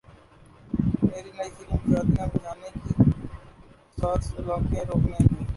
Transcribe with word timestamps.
میری 1.01 1.31
نئی 1.37 1.49
فلم 1.57 1.83
شادیاں 1.89 2.27
بچانے 2.33 2.69
کے 2.75 3.11
ساتھ 3.97 4.25
طلاقیں 4.35 4.83
روکے 4.89 5.13
گی 5.19 5.35